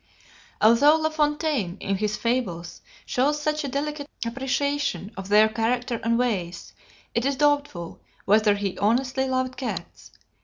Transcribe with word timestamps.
Although 0.59 0.95
La 0.95 1.11
Fontaine 1.11 1.77
in 1.79 1.95
his 1.97 2.17
fables 2.17 2.81
shows 3.05 3.39
such 3.39 3.63
a 3.63 3.67
delicate 3.67 4.09
appreciation 4.25 5.11
of 5.15 5.29
their 5.29 5.47
character 5.47 6.01
and 6.03 6.17
ways, 6.17 6.73
it 7.13 7.23
is 7.23 7.35
doubtful 7.35 7.99
whether 8.25 8.55
he 8.55 8.79
honestly 8.79 9.27
loved 9.29 9.57
cats. 9.57 10.09